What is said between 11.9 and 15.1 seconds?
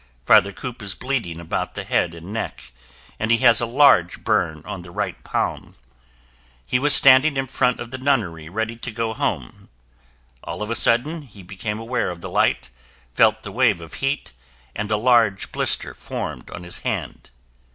of the light, felt the wave of heat and a